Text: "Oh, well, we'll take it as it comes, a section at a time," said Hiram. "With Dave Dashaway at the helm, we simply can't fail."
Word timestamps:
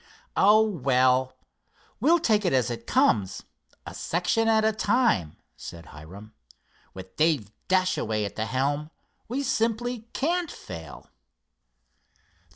"Oh, 0.35 0.67
well, 0.67 1.37
we'll 1.99 2.17
take 2.17 2.43
it 2.43 2.53
as 2.53 2.71
it 2.71 2.87
comes, 2.87 3.43
a 3.85 3.93
section 3.93 4.47
at 4.47 4.65
a 4.65 4.71
time," 4.71 5.37
said 5.55 5.85
Hiram. 5.85 6.33
"With 6.95 7.15
Dave 7.17 7.51
Dashaway 7.67 8.25
at 8.25 8.35
the 8.35 8.47
helm, 8.47 8.89
we 9.27 9.43
simply 9.43 10.07
can't 10.15 10.49
fail." 10.49 11.11